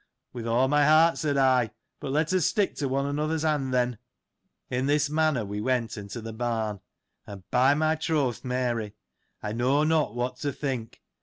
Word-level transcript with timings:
With 0.33 0.47
all 0.47 0.67
my 0.67 0.83
heart, 0.83 1.19
said 1.19 1.37
I, 1.37 1.69
but 1.99 2.11
let 2.11 2.33
us 2.33 2.47
stick 2.47 2.73
to 2.77 2.87
one 2.87 3.05
another's 3.05 3.43
hand, 3.43 3.71
then. 3.71 3.99
In 4.67 4.87
this 4.87 5.11
manner 5.11 5.45
we 5.45 5.61
went 5.61 5.95
into 5.95 6.21
the 6.21 6.33
barn, 6.33 6.79
and 7.27 7.47
by 7.51 7.75
my 7.75 7.93
troth, 7.93 8.43
Mary, 8.43 8.95
I 9.43 9.51
know 9.51 9.83
not 9.83 10.15
what 10.15 10.37
to 10.37 10.51
think 10.51 11.03